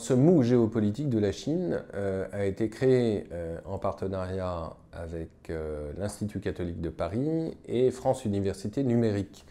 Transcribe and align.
Ce 0.00 0.14
MOOC 0.14 0.44
géopolitique 0.44 1.10
de 1.10 1.18
la 1.18 1.30
Chine 1.30 1.82
euh, 1.92 2.26
a 2.32 2.46
été 2.46 2.70
créé 2.70 3.26
euh, 3.32 3.58
en 3.66 3.76
partenariat 3.76 4.74
avec 4.94 5.28
euh, 5.50 5.92
l'Institut 5.98 6.40
catholique 6.40 6.80
de 6.80 6.88
Paris 6.88 7.54
et 7.66 7.90
France 7.90 8.24
Université 8.24 8.82
Numérique. 8.82 9.44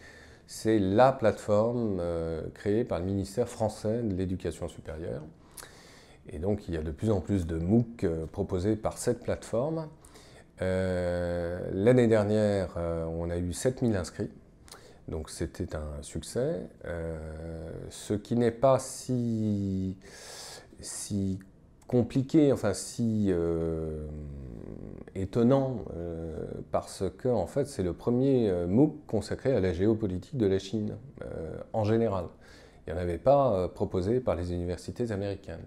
C'est 0.48 0.80
la 0.80 1.12
plateforme 1.12 2.02
créée 2.52 2.82
par 2.82 2.98
le 2.98 3.04
ministère 3.04 3.48
français 3.48 4.02
de 4.02 4.12
l'Éducation 4.16 4.66
supérieure. 4.66 5.22
Et 6.28 6.40
donc 6.40 6.66
il 6.66 6.74
y 6.74 6.76
a 6.76 6.82
de 6.82 6.90
plus 6.90 7.12
en 7.12 7.20
plus 7.20 7.46
de 7.46 7.56
MOOC 7.56 8.04
proposés 8.32 8.74
par 8.74 8.98
cette 8.98 9.20
plateforme. 9.20 9.86
L'année 10.58 12.08
dernière, 12.08 12.76
on 12.76 13.30
a 13.30 13.38
eu 13.38 13.52
7000 13.52 13.94
inscrits. 13.94 14.30
Donc 15.06 15.30
c'était 15.30 15.76
un 15.76 16.02
succès, 16.02 16.62
ce 17.90 18.14
qui 18.14 18.34
n'est 18.34 18.50
pas 18.50 18.80
si, 18.80 19.96
si 20.82 21.38
compliqué, 21.86 22.52
enfin 22.52 22.72
si 22.72 23.26
euh, 23.30 24.06
étonnant, 25.14 25.84
euh, 25.96 26.44
parce 26.70 27.04
que 27.18 27.28
en 27.28 27.46
fait 27.46 27.66
c'est 27.66 27.82
le 27.82 27.92
premier 27.92 28.52
MOOC 28.66 29.06
consacré 29.06 29.54
à 29.54 29.60
la 29.60 29.72
géopolitique 29.72 30.36
de 30.36 30.46
la 30.46 30.58
Chine 30.58 30.96
en 31.72 31.84
général. 31.84 32.26
Il 32.86 32.92
n'y 32.92 32.98
en 32.98 33.02
avait 33.02 33.18
pas 33.18 33.68
proposé 33.68 34.20
par 34.20 34.36
les 34.36 34.52
universités 34.52 35.12
américaines. 35.12 35.64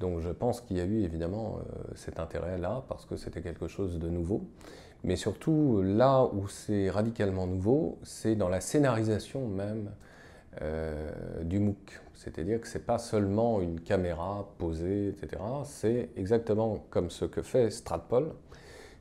Donc 0.00 0.20
je 0.20 0.28
pense 0.28 0.60
qu'il 0.60 0.76
y 0.76 0.80
a 0.80 0.84
eu 0.84 1.02
évidemment 1.02 1.58
cet 1.94 2.20
intérêt-là, 2.20 2.84
parce 2.88 3.06
que 3.06 3.16
c'était 3.16 3.40
quelque 3.40 3.66
chose 3.66 3.98
de 3.98 4.08
nouveau. 4.08 4.42
Mais 5.04 5.16
surtout, 5.16 5.82
là 5.82 6.24
où 6.24 6.48
c'est 6.48 6.90
radicalement 6.90 7.46
nouveau, 7.46 7.98
c'est 8.02 8.34
dans 8.34 8.48
la 8.48 8.60
scénarisation 8.60 9.46
même 9.46 9.90
euh, 10.62 11.05
du 11.46 11.58
MOOC. 11.58 12.00
C'est-à-dire 12.14 12.60
que 12.60 12.66
ce 12.66 12.78
n'est 12.78 12.84
pas 12.84 12.98
seulement 12.98 13.60
une 13.60 13.80
caméra 13.80 14.48
posée, 14.58 15.08
etc. 15.08 15.42
C'est 15.64 16.10
exactement 16.16 16.84
comme 16.90 17.10
ce 17.10 17.24
que 17.24 17.42
fait 17.42 17.70
Stratpol. 17.70 18.32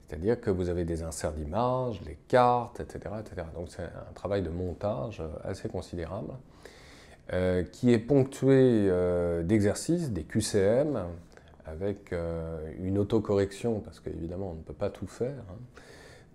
C'est-à-dire 0.08 0.40
que 0.40 0.52
vous 0.52 0.70
avez 0.70 0.86
des 0.86 1.02
inserts 1.02 1.34
d'images, 1.34 2.02
les 2.06 2.18
cartes, 2.28 2.80
etc. 2.80 3.16
etc. 3.20 3.48
Donc 3.56 3.70
c'est 3.70 3.84
un 3.84 4.14
travail 4.14 4.44
de 4.44 4.50
montage 4.50 5.24
assez 5.44 5.70
considérable. 5.70 6.34
Euh, 7.34 7.64
qui 7.64 7.92
est 7.92 7.98
ponctué 7.98 8.88
euh, 8.88 9.42
d'exercices, 9.42 10.12
des 10.12 10.24
QCM, 10.24 11.06
avec 11.66 12.14
une 12.80 13.00
autocorrection, 13.00 13.80
parce 13.80 14.00
qu'évidemment 14.00 14.52
on 14.52 14.54
ne 14.54 14.62
peut 14.62 14.74
pas 14.74 14.92
tout 14.92 15.08
faire. 15.08 15.44
Hein. 15.50 15.82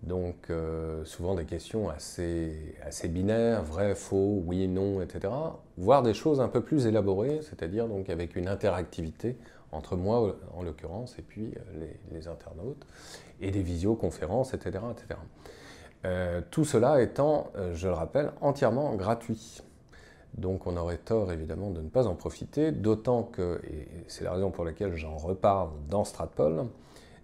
Donc 0.02 0.48
euh, 0.48 1.04
souvent 1.04 1.34
des 1.34 1.44
questions 1.44 1.90
assez, 1.90 2.74
assez 2.82 3.08
binaires, 3.08 3.62
vrai, 3.62 3.94
faux, 3.94 4.42
oui, 4.46 4.66
non, 4.66 5.02
etc. 5.02 5.32
Voire 5.76 6.02
des 6.02 6.14
choses 6.14 6.40
un 6.40 6.48
peu 6.48 6.62
plus 6.62 6.86
élaborées, 6.86 7.40
c'est-à-dire 7.42 7.86
donc 7.86 8.08
avec 8.08 8.34
une 8.34 8.48
interactivité 8.48 9.36
entre 9.72 9.96
moi 9.96 10.36
en 10.54 10.62
l'occurrence 10.62 11.18
et 11.18 11.22
puis 11.22 11.52
euh, 11.54 11.86
les, 12.12 12.28
internautes, 12.28 12.86
et 13.40 13.50
des 13.50 13.62
visioconférences, 13.62 14.54
etc. 14.54 14.84
etc. 14.90 15.20
Euh, 16.06 16.40
tout 16.50 16.64
cela 16.64 17.02
étant, 17.02 17.52
je 17.74 17.86
le 17.86 17.94
rappelle, 17.94 18.32
entièrement 18.40 18.94
gratuit. 18.94 19.62
Donc 20.34 20.66
on 20.66 20.76
aurait 20.76 20.96
tort 20.96 21.30
évidemment 21.30 21.70
de 21.70 21.82
ne 21.82 21.88
pas 21.88 22.06
en 22.06 22.14
profiter, 22.14 22.72
d'autant 22.72 23.24
que, 23.24 23.60
et 23.64 23.86
c'est 24.06 24.24
la 24.24 24.32
raison 24.32 24.50
pour 24.50 24.64
laquelle 24.64 24.96
j'en 24.96 25.16
reparle 25.16 25.70
dans 25.88 26.04
Stratpol, 26.04 26.66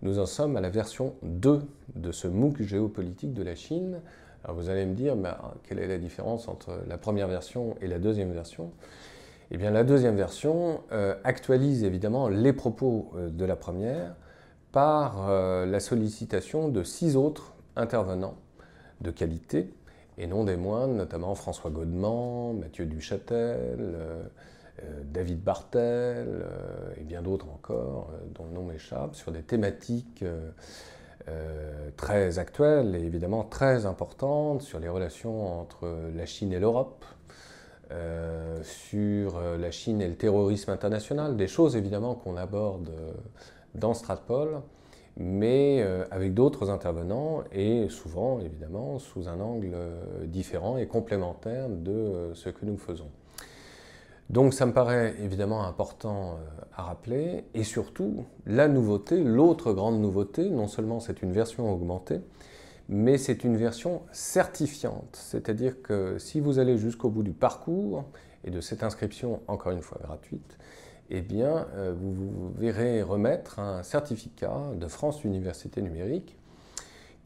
nous 0.06 0.20
en 0.20 0.26
sommes 0.26 0.56
à 0.56 0.60
la 0.60 0.70
version 0.70 1.14
2 1.22 1.62
de 1.96 2.12
ce 2.12 2.28
MOOC 2.28 2.62
géopolitique 2.62 3.34
de 3.34 3.42
la 3.42 3.56
Chine. 3.56 4.00
Alors 4.44 4.56
vous 4.56 4.70
allez 4.70 4.86
me 4.86 4.94
dire, 4.94 5.16
quelle 5.64 5.80
est 5.80 5.88
la 5.88 5.98
différence 5.98 6.46
entre 6.46 6.78
la 6.86 6.96
première 6.96 7.26
version 7.26 7.74
et 7.80 7.88
la 7.88 7.98
deuxième 7.98 8.32
version? 8.32 8.70
Eh 9.50 9.58
bien 9.58 9.72
la 9.72 9.82
deuxième 9.82 10.16
version 10.16 10.82
euh, 10.92 11.16
actualise 11.24 11.82
évidemment 11.82 12.28
les 12.28 12.52
propos 12.52 13.10
euh, 13.16 13.30
de 13.30 13.44
la 13.44 13.56
première 13.56 14.14
par 14.70 15.28
euh, 15.28 15.66
la 15.66 15.80
sollicitation 15.80 16.68
de 16.68 16.84
six 16.84 17.16
autres 17.16 17.54
intervenants 17.74 18.36
de 19.00 19.10
qualité, 19.10 19.70
et 20.18 20.28
non 20.28 20.44
des 20.44 20.56
moindres, 20.56 20.94
notamment 20.94 21.34
François 21.34 21.70
Godement, 21.70 22.54
Mathieu 22.54 22.86
Duchâtel, 22.86 23.94
David 25.04 25.42
Bartel 25.42 26.26
euh, 26.28 26.94
et 26.96 27.04
bien 27.04 27.22
d'autres 27.22 27.48
encore, 27.48 28.10
euh, 28.12 28.26
dont 28.34 28.44
le 28.44 28.50
nom 28.50 28.64
m'échappe, 28.64 29.14
sur 29.14 29.32
des 29.32 29.42
thématiques 29.42 30.24
très 31.96 32.38
actuelles 32.38 32.94
et 32.94 33.00
évidemment 33.00 33.42
très 33.42 33.84
importantes 33.84 34.62
sur 34.62 34.78
les 34.78 34.88
relations 34.88 35.60
entre 35.60 35.88
la 36.14 36.24
Chine 36.24 36.52
et 36.52 36.60
l'Europe, 36.60 37.04
sur 38.62 39.40
la 39.40 39.70
Chine 39.72 40.00
et 40.00 40.06
le 40.06 40.14
terrorisme 40.14 40.70
international, 40.70 41.36
des 41.36 41.48
choses 41.48 41.74
évidemment 41.74 42.14
qu'on 42.14 42.36
aborde 42.36 42.92
dans 43.74 43.92
Stratpol, 43.92 44.60
mais 45.16 45.84
avec 46.12 46.32
d'autres 46.32 46.70
intervenants 46.70 47.42
et 47.50 47.88
souvent 47.88 48.38
évidemment 48.38 49.00
sous 49.00 49.28
un 49.28 49.40
angle 49.40 49.74
différent 50.26 50.76
et 50.76 50.86
complémentaire 50.86 51.68
de 51.68 52.30
ce 52.34 52.50
que 52.50 52.64
nous 52.64 52.76
faisons. 52.76 53.10
Donc 54.28 54.54
ça 54.54 54.66
me 54.66 54.72
paraît 54.72 55.14
évidemment 55.22 55.64
important 55.64 56.32
euh, 56.32 56.64
à 56.74 56.82
rappeler, 56.82 57.44
et 57.54 57.62
surtout 57.62 58.24
la 58.44 58.66
nouveauté, 58.66 59.22
l'autre 59.22 59.72
grande 59.72 60.00
nouveauté, 60.00 60.50
non 60.50 60.66
seulement 60.66 60.98
c'est 60.98 61.22
une 61.22 61.32
version 61.32 61.72
augmentée, 61.72 62.20
mais 62.88 63.18
c'est 63.18 63.44
une 63.44 63.56
version 63.56 64.02
certifiante, 64.12 65.16
c'est-à-dire 65.20 65.80
que 65.82 66.18
si 66.18 66.40
vous 66.40 66.58
allez 66.58 66.76
jusqu'au 66.76 67.08
bout 67.08 67.22
du 67.22 67.32
parcours 67.32 68.04
et 68.44 68.50
de 68.50 68.60
cette 68.60 68.82
inscription, 68.82 69.40
encore 69.46 69.72
une 69.72 69.82
fois 69.82 69.98
gratuite, 70.02 70.58
eh 71.10 71.20
bien 71.20 71.68
euh, 71.74 71.94
vous 71.96 72.12
vous 72.12 72.52
verrez 72.56 73.02
remettre 73.02 73.60
un 73.60 73.84
certificat 73.84 74.72
de 74.74 74.88
France 74.88 75.22
Université 75.22 75.82
Numérique 75.82 76.36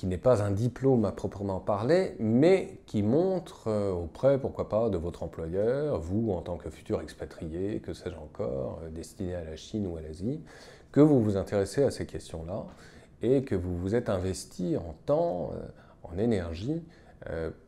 qui 0.00 0.06
n'est 0.06 0.16
pas 0.16 0.42
un 0.42 0.50
diplôme 0.50 1.04
à 1.04 1.12
proprement 1.12 1.60
parler, 1.60 2.14
mais 2.18 2.78
qui 2.86 3.02
montre 3.02 3.68
euh, 3.68 3.92
auprès, 3.92 4.38
pourquoi 4.38 4.66
pas, 4.70 4.88
de 4.88 4.96
votre 4.96 5.22
employeur, 5.22 6.00
vous 6.00 6.32
en 6.32 6.40
tant 6.40 6.56
que 6.56 6.70
futur 6.70 7.02
expatrié, 7.02 7.80
que 7.80 7.92
sais-je 7.92 8.16
encore, 8.16 8.80
euh, 8.82 8.88
destiné 8.88 9.34
à 9.34 9.44
la 9.44 9.56
Chine 9.56 9.86
ou 9.86 9.98
à 9.98 10.00
l'Asie, 10.00 10.40
que 10.90 11.00
vous 11.00 11.22
vous 11.22 11.36
intéressez 11.36 11.82
à 11.82 11.90
ces 11.90 12.06
questions-là 12.06 12.64
et 13.20 13.42
que 13.42 13.54
vous 13.54 13.76
vous 13.76 13.94
êtes 13.94 14.08
investi 14.08 14.74
en 14.78 14.94
temps, 15.04 15.50
euh, 15.52 15.66
en 16.02 16.16
énergie, 16.16 16.82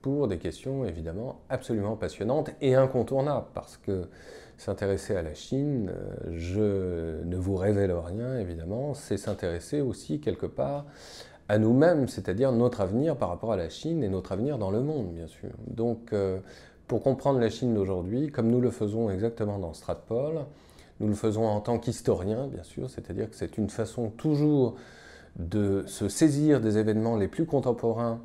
pour 0.00 0.28
des 0.28 0.38
questions 0.38 0.86
évidemment 0.86 1.42
absolument 1.50 1.94
passionnantes 1.94 2.48
et 2.62 2.74
incontournables, 2.74 3.48
parce 3.52 3.76
que 3.76 4.08
s'intéresser 4.56 5.14
à 5.14 5.20
la 5.20 5.34
Chine, 5.34 5.92
je 6.30 7.22
ne 7.22 7.36
vous 7.36 7.56
révèle 7.56 7.92
rien 7.92 8.38
évidemment, 8.38 8.94
c'est 8.94 9.18
s'intéresser 9.18 9.82
aussi 9.82 10.20
quelque 10.20 10.46
part 10.46 10.86
à 11.52 11.58
nous-mêmes, 11.58 12.08
c'est-à-dire 12.08 12.50
notre 12.50 12.80
avenir 12.80 13.14
par 13.14 13.28
rapport 13.28 13.52
à 13.52 13.56
la 13.56 13.68
Chine 13.68 14.02
et 14.02 14.08
notre 14.08 14.32
avenir 14.32 14.56
dans 14.56 14.70
le 14.70 14.80
monde, 14.80 15.12
bien 15.12 15.26
sûr. 15.26 15.50
Donc, 15.66 16.14
euh, 16.14 16.38
pour 16.88 17.02
comprendre 17.02 17.38
la 17.38 17.50
Chine 17.50 17.74
d'aujourd'hui, 17.74 18.30
comme 18.30 18.50
nous 18.50 18.62
le 18.62 18.70
faisons 18.70 19.10
exactement 19.10 19.58
dans 19.58 19.74
Stratpol, 19.74 20.46
nous 21.00 21.08
le 21.08 21.14
faisons 21.14 21.44
en 21.44 21.60
tant 21.60 21.78
qu'historien, 21.78 22.46
bien 22.46 22.62
sûr, 22.62 22.88
c'est-à-dire 22.88 23.28
que 23.28 23.36
c'est 23.36 23.58
une 23.58 23.68
façon 23.68 24.08
toujours 24.08 24.76
de 25.36 25.84
se 25.86 26.08
saisir 26.08 26.58
des 26.58 26.78
événements 26.78 27.18
les 27.18 27.28
plus 27.28 27.44
contemporains 27.44 28.22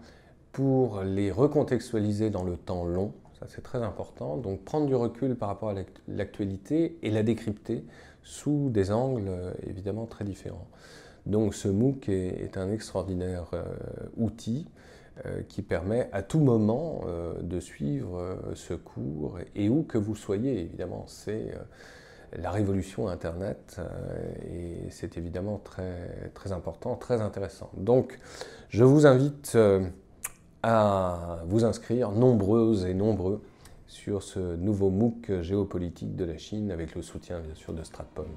pour 0.54 1.02
les 1.02 1.30
recontextualiser 1.30 2.30
dans 2.30 2.46
le 2.46 2.56
temps 2.56 2.86
long, 2.86 3.12
ça 3.42 3.48
c'est 3.50 3.62
très 3.62 3.84
important, 3.84 4.38
donc 4.38 4.64
prendre 4.64 4.86
du 4.86 4.96
recul 4.96 5.36
par 5.36 5.50
rapport 5.50 5.72
à 5.72 5.76
l'actualité 6.08 6.97
et 7.03 7.12
la 7.12 7.23
décrypter 7.23 7.84
sous 8.23 8.70
des 8.70 8.90
angles 8.90 9.30
évidemment 9.66 10.06
très 10.06 10.23
différents. 10.23 10.68
Donc 11.28 11.53
ce 11.53 11.68
MOOC 11.68 12.08
est, 12.09 12.58
un 12.58 12.72
extraordinaire 12.72 13.47
euh, 13.53 13.64
outil 14.16 14.66
euh, 15.26 15.41
qui 15.47 15.62
permet 15.62 16.09
à 16.14 16.24
tout 16.24 16.40
moment 16.40 17.02
euh, 17.06 17.34
de 17.41 17.59
suivre 17.59 18.38
ce 18.56 18.74
cours 18.74 19.38
et 19.53 19.68
où 19.68 19.84
que 19.84 19.97
vous 19.97 20.16
soyez, 20.16 20.62
évidemment. 20.62 21.03
C'est 21.08 21.53
la 22.38 22.52
révolution 22.52 23.08
Internet 23.08 23.79
et 24.50 24.90
c'est 24.90 25.18
évidemment 25.18 25.62
très, 25.64 26.32
très 26.34 26.52
important, 26.52 26.96
très 26.96 27.22
intéressant. 27.22 27.72
Donc 27.76 28.20
je 28.70 28.84
vous 28.84 29.06
invite 29.06 29.58
à 30.64 31.40
vous 31.46 31.64
inscrire, 31.64 32.12
nombreuses 32.12 32.85
et 32.85 32.94
nombreux, 32.94 33.41
sur 33.88 34.23
ce 34.23 34.58
nouveau 34.58 34.90
MOOC 34.90 35.41
géopolitique 35.41 36.16
de 36.18 36.26
la 36.26 36.38
Chine 36.38 36.72
avec 36.72 36.96
le 36.96 37.02
soutien 37.02 37.40
bien 37.40 37.56
sûr 37.56 37.73
de 37.73 37.84
Stratpol. 37.84 38.28